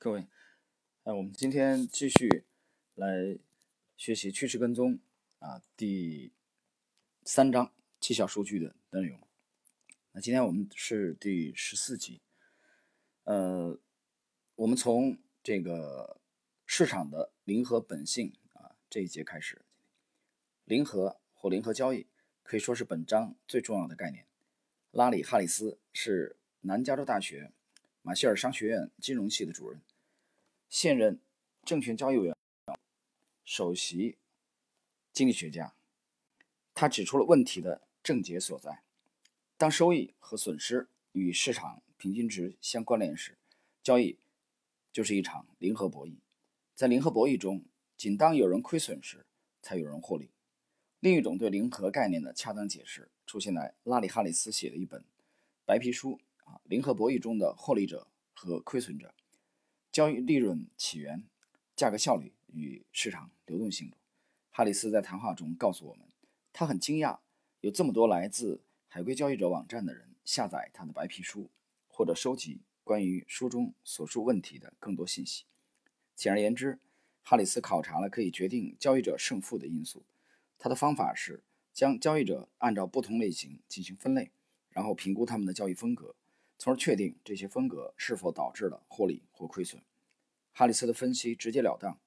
[0.00, 0.28] 各位，
[1.02, 2.44] 呃，我们今天继续
[2.94, 3.36] 来
[3.96, 5.00] 学习趋势跟踪
[5.40, 6.30] 啊，第
[7.24, 9.18] 三章绩效数据的内容。
[10.12, 12.20] 那今天我们是第十四集，
[13.24, 13.76] 呃，
[14.54, 16.20] 我们从这个
[16.64, 19.62] 市场的零和本性啊这一节开始，
[20.64, 22.06] 零和或零和交易
[22.44, 24.24] 可以说是本章最重要的概念。
[24.92, 27.50] 拉里·哈里斯是南加州大学。
[28.08, 29.82] 马歇尔商学院金融系的主任，
[30.70, 31.20] 现任
[31.62, 32.34] 证券交易委员
[33.44, 34.16] 首席
[35.12, 35.74] 经济学家。
[36.72, 38.82] 他指出了问题的症结所在：
[39.58, 43.36] 当收益和损失与市场平均值相关联时，
[43.82, 44.16] 交易
[44.90, 46.16] 就是一场零和博弈。
[46.74, 47.62] 在零和博弈中，
[47.98, 49.26] 仅当有人亏损时，
[49.60, 50.30] 才有人获利。
[51.00, 55.04] 另一种对零和概念的恰当解释，出现在拉里·哈里斯写的一本
[55.66, 56.18] 白皮书。
[56.64, 59.14] 零和博弈中的获利者和亏损者，
[59.90, 61.24] 交易利润起源、
[61.74, 63.92] 价格效率与市场流动性。
[64.50, 66.08] 哈里斯在谈话中告诉我们，
[66.52, 67.18] 他很惊讶
[67.60, 71.50] 有这么多来自海归交易者网站的人下载他的白皮书，
[71.88, 75.44] 或者收集关于书中所述问题的更多信息。
[76.14, 76.78] 简而言之，
[77.22, 80.04] 哈里斯考察了可以决定交易者胜负的因素。
[80.58, 84.32] 他的方法是将交易者按照不同类型进行分类，
[84.70, 86.16] 然后评估他们的交易风格。
[86.58, 89.80] 从而确定这些风格是否导致了获利或亏损。
[90.52, 92.00] 哈里斯的分析直截了当：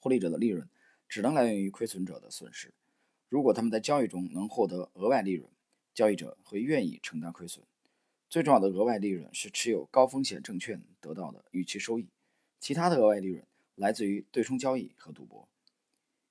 [0.00, 0.68] 获利者的利润
[1.08, 2.74] 只能来源于亏损者的损失。
[3.28, 5.48] 如果他们在交易中能获得额外利润，
[5.94, 7.64] 交易者会愿意承担亏损。
[8.28, 12.08] 最重要的额外利润是持有高风险证券得到的预期收益，
[12.58, 15.48] 其他的额外利润来自于对冲交易和赌博。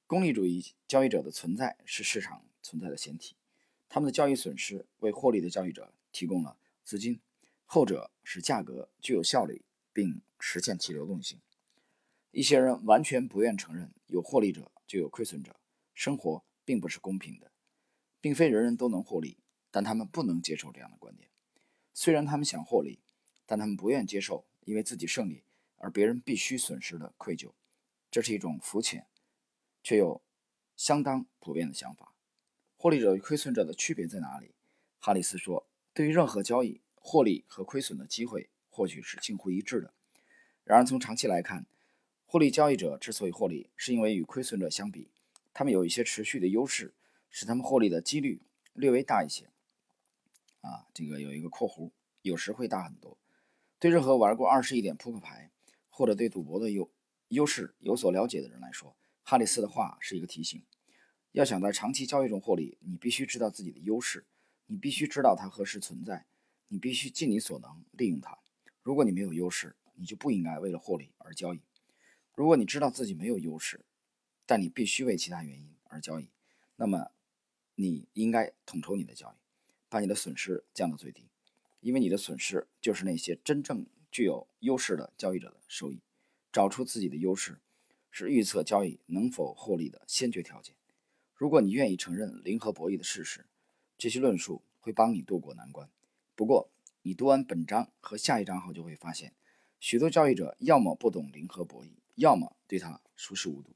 [0.06, 3.36] 功利主义交易者的存在是市场存在的前提，
[3.88, 7.20] 他们的交易损失为获利的交易者提供了资金。
[7.70, 11.42] 后者使价格具有效率，并实现其流动性。
[12.32, 15.54] 一些人完全不愿承认有获利者就有亏损者。
[15.94, 17.52] 生活并不是公平的，
[18.22, 19.38] 并非人人都能获利，
[19.70, 21.30] 但他们不能接受这样的观点。
[21.94, 23.00] 虽然他们想获利，
[23.46, 25.44] 但他们不愿接受因为自己胜利
[25.76, 27.52] 而别人必须损失的愧疚。
[28.10, 29.08] 这是一种肤浅
[29.84, 30.22] 却又
[30.78, 32.14] 相当普遍的想法。
[32.78, 34.56] 获利者与亏损者的区别在哪里？
[35.00, 36.80] 哈里斯说：“对于任何交易。”
[37.10, 39.94] 获利和亏损的机会或许是近乎一致的。
[40.66, 41.66] 然而，从长期来看，
[42.26, 45.10] 获利交易者之所以获利，是因为与亏损者相比，
[45.54, 46.94] 他们有一些持续的优势，
[47.30, 48.42] 使他们获利的几率
[48.74, 49.46] 略微大一些。
[50.60, 51.92] 啊，这个有一个括弧，
[52.24, 53.18] 有时会大很多。
[53.80, 55.50] 对任何玩过二十一点扑克牌
[55.90, 56.92] 或者对赌博的优
[57.30, 60.62] 优势有所了解的人来说，哈里斯的话是一个提醒：
[61.32, 64.26] 要想在长期交易中获利，你必须知道自己的优势，
[64.66, 66.26] 你必须知道它何时存在。
[66.68, 68.38] 你必须尽你所能利用它。
[68.82, 71.62] 如果你没有优势，你就不应该为了获利而交易。
[72.34, 73.86] 如果你知道自己没有优势，
[74.46, 76.30] 但你必须为其他原因而交易，
[76.76, 77.12] 那么
[77.76, 79.36] 你应该统筹你的交易，
[79.90, 81.30] 把你的损失降到最低，
[81.82, 86.02] 因为你的损失就是那些真正具有优势的交易者的收益。
[86.52, 87.60] 找出自己的优势，
[88.10, 90.76] 是预测交易能否获利的先决条件。
[91.36, 93.46] 如果你愿意承认零和博弈的事实，
[93.98, 95.90] 这些论述会帮你渡过难关。
[96.38, 96.70] 不过，
[97.02, 99.34] 你读完本章和下一章后，就会发现，
[99.80, 103.76] 许多交易者要么不懂零和博弈，要么对它熟视无睹。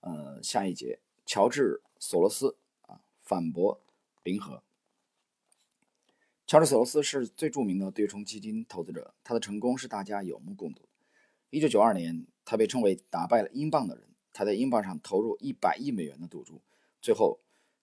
[0.00, 2.56] 呃，下一节，乔治·索罗斯
[2.86, 3.78] 啊反驳
[4.22, 4.62] 零和。
[6.46, 10.88] 乔治·索罗斯是最著名的对冲基金投资者，他的成功是大家有目共睹。
[11.50, 14.08] 一九九二年，他被称为打败了英镑的人。
[14.32, 16.62] 他在英镑上投入一百亿美元的赌注，
[17.02, 17.40] 最后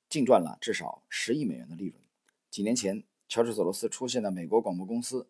[0.10, 2.02] 净赚了至少十亿美元的利润。
[2.50, 3.04] 几年前。
[3.31, 5.25] 乔治·索罗斯出现在美国广播公司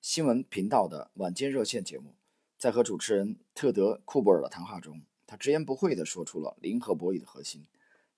[0.00, 2.14] 新闻频道的晚间热线节目，
[2.56, 7.66] 在和主持人特德·库布尔的谈话中，他直言不讳地说出了零和博弈的核心。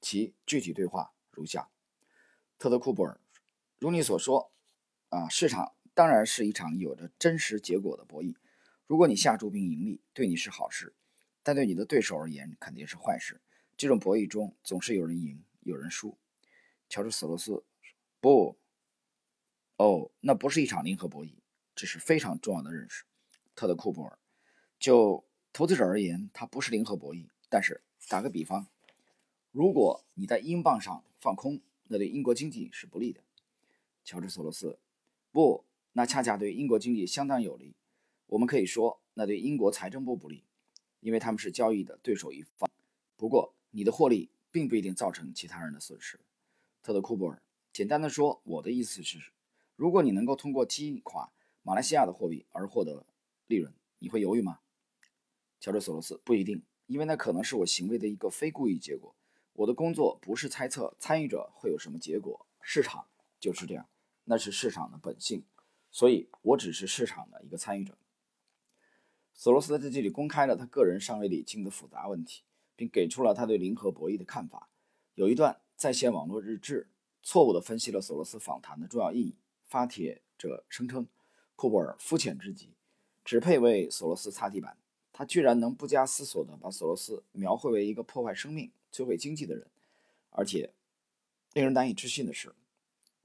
[0.03, 1.71] 其具体对话如下：
[2.59, 3.19] 特德·库布尔，
[3.79, 4.53] 如你所说，
[5.09, 8.37] 啊，市场当然是一场有着真实结果的博弈。
[8.87, 10.95] 如果你下注并盈利，对你是好事，
[11.43, 13.41] 但对你的对手而言肯定是坏事。
[13.79, 16.19] 这种博弈中总是有人赢，有人输。
[16.91, 17.65] 乔治·索罗斯，
[18.21, 18.59] 不。
[19.83, 21.33] 哦，那不是一场零和博弈，
[21.75, 23.05] 这是非常重要的认识。
[23.57, 24.17] 特德·库珀尔，
[24.79, 27.27] 就投资者而言，它不是零和博弈。
[27.49, 28.69] 但是打个比方，
[29.51, 33.25] 如果你在英镑上放空，那对英国经济是不利的。
[34.05, 34.79] 乔治·索罗斯，
[35.33, 35.65] 不，
[35.95, 37.75] 那恰恰对英国经济相当有利。
[38.27, 40.45] 我们可以说，那对英国财政部不利，
[41.01, 42.71] 因为他们是交易的对手一方。
[43.17, 46.21] 不过，你的获利并不一定造成其他人的损失。
[46.85, 47.43] 特德·库珀尔，
[47.73, 49.19] 简单的说，我的意思是。
[49.77, 51.33] 如果你能够通过击垮
[51.63, 53.07] 马来西亚的货币而获得
[53.47, 54.61] 利润，你会犹豫吗？
[55.61, 59.15] 乔治·索罗斯不一定，因为那可能是我行为的一个非故意结果。
[59.55, 63.07] 我的工作不是猜测参与者会有什么结果，市场
[63.39, 63.89] 就是这样，
[64.25, 65.45] 那是市场的本性，
[65.91, 67.97] 所以我只是市场的一个参与者。
[69.35, 72.43] 索罗斯在这里公开了他个人尚未理清的复杂问题，
[72.75, 74.69] 并给出了他对零和博弈的看法。
[75.15, 76.89] 有一段在线网络日志
[77.23, 79.37] 错误地分析了索罗斯访谈的重要意义。
[79.73, 81.09] 发帖者声称，
[81.57, 82.75] 库布尔肤浅至极，
[83.25, 84.77] 只配为索罗斯擦地板。
[85.15, 88.71] 他居然能不加思索地把索罗斯描绘为一个破坏生命。
[88.93, 89.67] 摧毁经济的人，
[90.29, 90.75] 而且
[91.55, 92.55] 令人难以置信的是，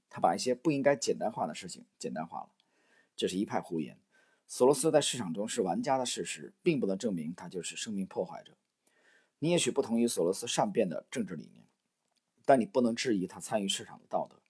[0.08, 2.48] 他把一些不应该简单化的事情简单化了。
[3.14, 3.98] 这是一派胡言。
[4.46, 8.56] 索罗斯在市场中是玩家的事实，并不能证明他就是生命破坏者。
[9.40, 11.66] 你也许不同意索罗斯善变的政治理念，
[12.46, 14.40] 但你不能质疑他参与市场的道德。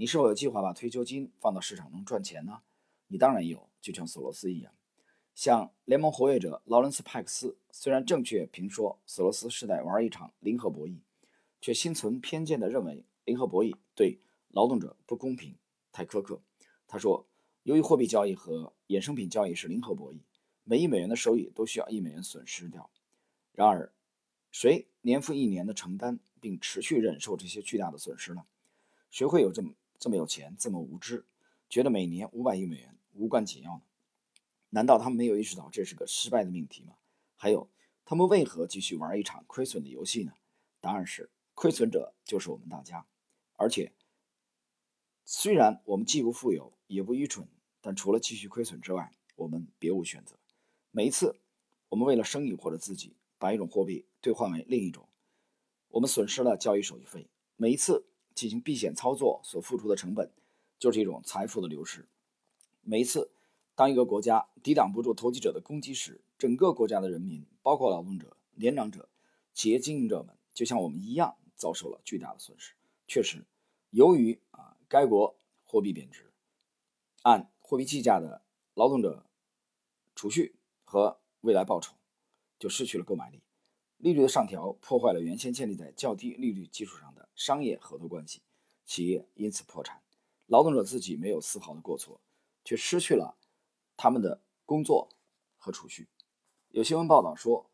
[0.00, 2.62] 你是否有计划把退休金放到市场中赚钱呢？
[3.08, 4.72] 你当然有，就像索罗斯一样。
[5.34, 10.98] 像联盟活跃者劳伦斯·派克斯，虽然正确评说索罗斯是在玩一场零和博弈，
[11.60, 15.56] 却心存偏见地认为零和博弈对劳动者不公平、
[15.90, 16.40] 太苛刻。
[16.86, 17.26] 他说
[17.64, 20.20] ：“由于货币交易和衍生品交易是零和博弈，
[20.62, 22.88] 每一美元的收益都需要一美元损失掉。
[23.50, 23.92] 然而，
[24.52, 28.44] 谁年复一年地承担并持续忍受这些巨大的损失呢？
[29.10, 31.26] 谁会有这么这么有钱、这么无知，
[31.68, 33.82] 觉得每年五百亿美元无关紧要呢？”
[34.70, 36.94] 难道他们没有意识到这是个失败的命题吗？
[37.36, 37.70] 还有，
[38.04, 40.32] 他们为何继续玩一场亏损的游戏呢？
[40.80, 43.06] 答案是，亏损者就是我们大家。
[43.56, 43.92] 而且，
[45.24, 47.48] 虽然我们既不富有也不愚蠢，
[47.80, 50.38] 但除了继续亏损之外，我们别无选择。
[50.90, 51.40] 每一次，
[51.88, 55.08] 我们为了生意或者自己把一种货币兑换为另一种，
[55.88, 57.28] 我们损失了交易手续费。
[57.56, 58.06] 每一次
[58.38, 60.30] 进行避险操作所付出的成本，
[60.78, 62.06] 就是一种财富的流失。
[62.82, 63.32] 每一次。
[63.74, 69.08] 当一个国家抵挡不住投机者的攻击时，整个国家的人民，包括劳动者、年长者、
[69.54, 72.74] 企业经营者们，就像我们一样，遭受了巨大的损失。
[73.06, 73.46] 确实，
[73.90, 76.32] 由于啊，该国货币贬值，
[77.22, 78.42] 按货币计价的
[78.74, 79.24] 劳动者
[80.16, 81.94] 储蓄和未来报酬
[82.58, 83.40] 就失去了购买力。
[83.98, 88.40] 利率的上调破坏了原先建立在较低利率基础上的商业合作关系，
[88.84, 90.00] 企业因此破产。
[90.46, 92.20] 劳动者自己没有丝毫的过错，
[92.64, 93.36] 却失去了。
[93.96, 95.08] 他们的工作
[95.56, 96.08] 和储蓄。
[96.68, 97.68] 有新闻报道说，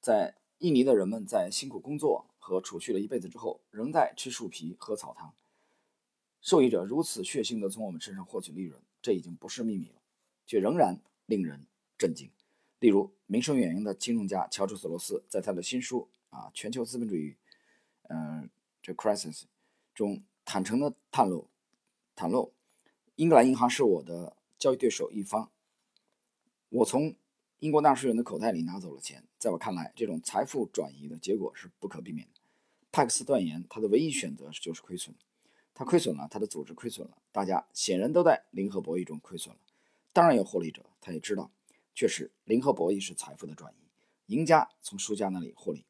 [0.00, 5.34] 在印尼的人们在辛苦工作和储蓄了一辈子之后，仍在吃树皮、喝草汤。
[6.40, 10.00] 受益者如此血腥地从我们身上获取利润，这已经不是秘密了，
[10.46, 11.66] 却仍然令人
[11.98, 12.30] 震惊。
[12.80, 17.30] 例如，名声远扬的金融家乔治·索罗斯在他的新书《啊全球资本主义》
[18.08, 18.48] 嗯
[18.80, 19.42] 这 crisis
[19.94, 21.48] 中坦诚地袒露，
[22.14, 22.52] 袒露
[23.16, 25.50] 英格兰银行是我的交易对手一方。
[26.68, 27.16] 我从
[27.58, 32.40] 英国纳税人的口袋里拿走了钱，在我看来，这种财富转移的结果是不可避免的。
[32.92, 35.14] 派克斯断言，他的唯一选择就是亏损。
[35.74, 39.60] 他亏损了，他的组织亏损了，大家显然都在零和博弈中亏损了。
[40.12, 41.50] 当然有获利者，他也知道，
[41.98, 45.84] 确实零和博弈是财富的转移，赢家从输家那里获利。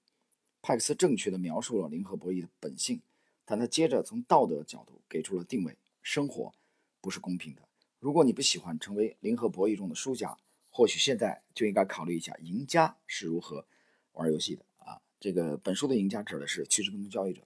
[0.62, 3.02] 派克斯正确地描述了零和博弈的本性，
[3.44, 6.55] 但他接着从道德角度给出了定位：生活
[7.02, 7.69] 不是公平的。
[7.99, 10.38] 如果你不喜欢成为零和博弈中的输家，
[10.70, 13.66] 或许现在就应该考虑一下赢家是如何
[14.12, 15.02] 玩游戏的啊！
[15.21, 17.42] 这个本书的赢家指的是趋势跟踪交易者。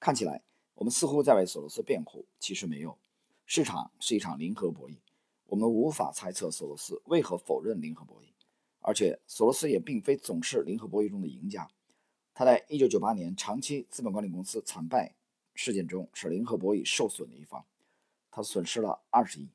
[0.00, 0.42] 看起来
[0.74, 2.98] 我们似乎在为索罗斯辩护，其实没有。
[3.46, 4.96] 市场是一场零和博弈，
[5.52, 8.32] 我们无法猜测索罗斯为何否认零和博弈。
[8.80, 11.68] 而且索罗斯也并非总是零和博弈中的赢家。
[12.32, 15.14] 他在1998年长期资本管理公司惨败
[15.54, 17.66] 事件中是零和博弈受损的一方，
[18.30, 19.48] 他损失了20亿。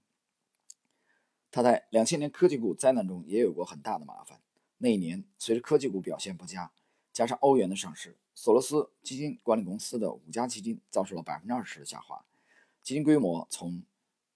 [1.49, 4.39] 他在两千年科技股灾难中也有过很大的麻烦。
[4.77, 6.71] 那一年，随着科技股表现不佳，
[7.11, 12.23] 加上欧元的上市，索罗斯基金管理公司的五家基金遭受了百分之二十的下滑，
[12.83, 13.81] 基金规模从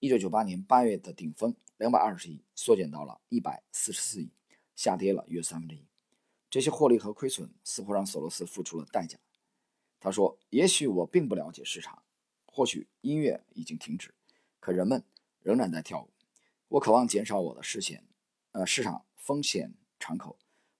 [0.02, 4.32] 一九九八年八月的顶峰两百二十亿缩减到了一百四十四亿，
[4.74, 5.86] 下跌了约三分之一。
[6.50, 9.16] 这些获利和亏损似乎让索罗斯付出了代价。
[10.00, 12.02] 他说：“也许我并不了解市场，
[12.46, 14.12] 或许音乐已经停止，
[14.58, 15.04] 可人们
[15.40, 16.10] 仍然在跳舞。”
[16.66, 18.04] 我渴望减少我的视线，
[18.50, 20.36] 呃，市场风险敞口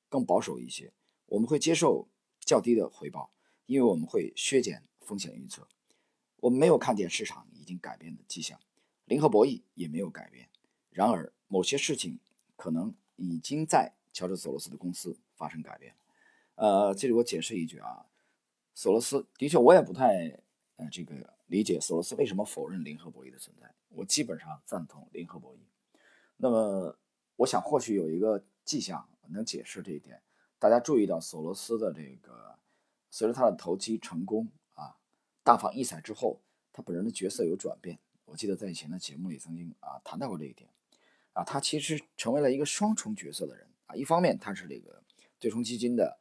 [0.08, 0.92] 更保守一些。
[1.26, 2.08] 我们会接受
[2.40, 3.32] 较低的回报，
[3.66, 5.68] 因为我们会削减风险预测。
[6.38, 8.58] 我们没有看见市场已经改变的迹象，
[9.12, 10.48] 零和博弈也没有改变。
[10.88, 12.18] 然而，某些事情
[12.56, 15.94] 可能已经在乔治·索罗斯的公司发生改变。
[16.54, 18.06] 呃，这里我解释一句啊，
[18.74, 20.40] 索罗斯的确，我也不太
[20.76, 23.70] 呃这个理解索罗斯为什么否认零和博弈的存在。
[23.90, 25.58] 我基本上赞同零和博弈。
[26.38, 26.96] 那么，
[27.36, 30.22] 我想或许有一个迹象能解释这一点。
[30.58, 32.58] 大家注意到索罗斯的这个，
[33.10, 34.96] 随着他的投机成功啊，
[35.42, 36.40] 大放异彩之后，
[36.72, 37.98] 他本人的角色有转变。
[38.24, 40.70] 我记得在以前的节目里曾经啊谈到过这一点，
[41.32, 43.94] 啊，他其实成为了一个双重角色的人啊。
[43.94, 45.02] 一方面他是这个
[45.38, 46.16] 对冲基金的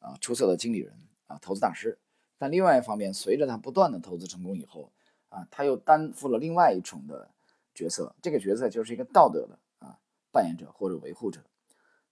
[0.00, 0.92] 啊出色的经理人
[1.28, 1.96] 啊投资大师，
[2.36, 4.90] 但另外一方面，随着他不断的投资成功以后
[5.28, 7.30] 啊，他又担负了另外一重的
[7.74, 9.98] 角色，这个角色就是一个道德的啊
[10.32, 11.44] 扮演者或者维护者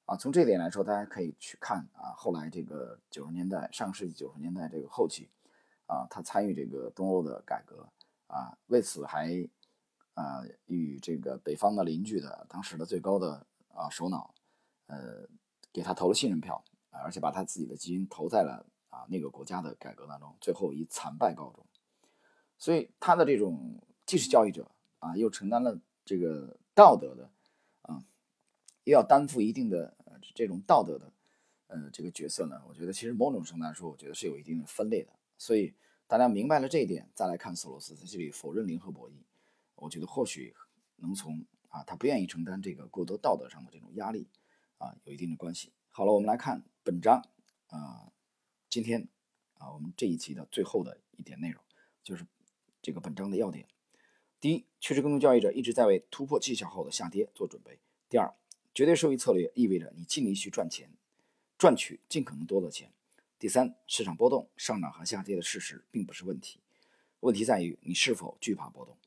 [0.04, 0.16] 啊。
[0.16, 5.28] 从这点来说，大家可以去看啊，后来这个九十年代上世纪九十年代这个后期
[5.86, 7.88] 啊，他参与这个东欧的改革。
[8.30, 9.28] 啊，为此还
[10.14, 13.44] 啊与这个北方的邻居的当时的最高的
[13.74, 14.32] 啊首脑，
[14.86, 15.28] 呃，
[15.72, 21.66] 给他投了信任票啊，而且把他自己的基因投在了啊那个国家的改革当中，最后以惨败告终。
[22.56, 24.70] 所以他的这种既是交易者
[25.00, 27.28] 啊，又承担了这个道德的
[27.82, 28.04] 啊，
[28.84, 29.96] 又要担负一定的
[30.36, 31.12] 这种道德的
[31.66, 35.74] 呃这个角色呢，我觉得其实某种程度来说，我觉得是有一定的分裂的，所以。
[36.10, 39.22] 大家明白了这一点，再来看索罗斯在这里否认零和博弈，
[39.76, 40.52] 我觉得或许
[40.96, 44.26] 能从啊他不愿意承担这个过多道德上的这种压力
[44.78, 45.72] 啊有一定的关系。
[45.88, 47.24] 好了，我们来看本章
[47.68, 48.10] 啊，
[48.68, 49.06] 今天
[49.54, 51.62] 啊我们这一期的最后的一点内容
[52.02, 52.26] 就是
[52.82, 53.68] 这个本章的要点。
[54.40, 57.78] 第一，趋势跟踪交易者一直在为突破绩效后的下跌做准备。
[58.08, 58.34] 第二，
[58.74, 60.90] 绝对收益策略意味着你尽力去赚钱，
[61.56, 62.92] 赚取尽可能多的钱。
[63.40, 66.60] 第三，市场波动、上涨和下跌的事实并不是问题，
[67.20, 68.98] 问题在于你是否惧怕波动。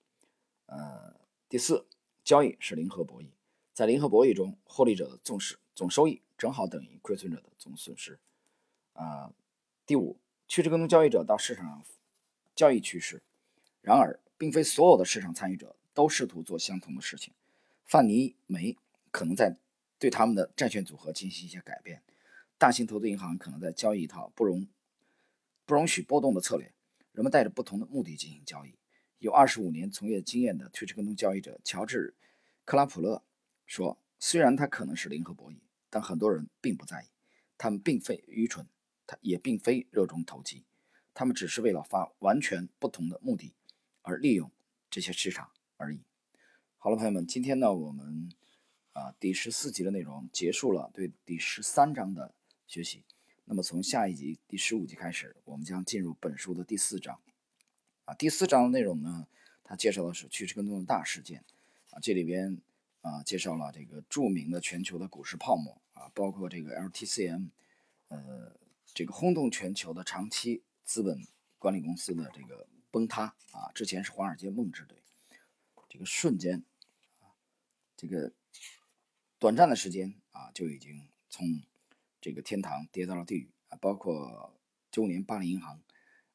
[0.65, 1.15] 呃，
[1.47, 1.85] 第四，
[2.23, 3.27] 交易是零和博弈，
[3.73, 8.17] 在零和博弈中，获利者的总是总收益正好等于亏损者的总损失。
[8.93, 9.31] 啊，
[9.85, 11.85] 第五，趋势跟踪交易者到市场上
[12.55, 13.21] 交易趋势，
[13.83, 17.31] 然而，并非所有的市场参与者都试图做相同的事情。
[17.85, 18.75] 范尼梅
[19.11, 19.55] 可能在
[19.99, 22.01] 对他们的债券组合进行一些改变。
[22.63, 24.65] 大型投资银行可能在交易一套不容
[25.65, 26.73] 不容许波动的策略。
[27.11, 28.73] 人们带着不同的目的进行交易。
[29.17, 32.15] 有二十五年从业经验的趋势跟踪交易者乔治·
[32.63, 33.21] 克拉普勒
[33.65, 35.57] 说：“虽然它可能是零和博弈，
[35.89, 37.07] 但很多人并不在意。
[37.57, 38.65] 他们并非愚蠢，
[39.05, 40.63] 他也并非热衷投机，
[41.13, 43.53] 他们只是为了发完全不同的目的
[44.03, 44.49] 而利用
[44.89, 45.99] 这些市场而已。”
[46.79, 48.29] 好了，朋友们，今天呢，我们
[48.93, 52.33] 啊第十四集的内容结束了，对第十三章的。
[52.73, 53.03] 学习，
[53.45, 57.21] 那么从下一集第十五集开始，我们将进入本书的第四章。
[58.05, 59.27] 啊，第四章的内容呢，
[59.63, 61.45] 它介绍的是趋势跟踪的大事件。
[61.91, 62.59] 啊，这里边
[63.01, 67.49] 啊介绍了这个著名的全球的股市泡沫啊，包括这个 LTCM，
[68.07, 68.59] 呃，
[68.91, 71.27] 这个轰动全球的长期资本
[71.59, 74.97] 管理公司的这个崩塌啊，之前是华尔街梦之队，
[75.87, 76.63] 这个瞬间
[77.19, 77.37] 啊，
[77.95, 78.33] 这个
[79.37, 81.61] 短暂的时间啊，就已经从
[82.23, 84.57] 这个天堂跌到了地狱啊，包括
[84.89, 85.83] 九五年巴黎银行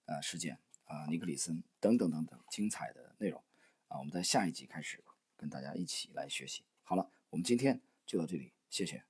[0.05, 3.43] 呃事件啊，尼克里森等等等等精彩的内容
[3.87, 5.03] 啊，我们在下一集开始
[5.35, 6.63] 跟大家一起来学习。
[6.83, 9.03] 好了，我们今天就到这里，谢谢。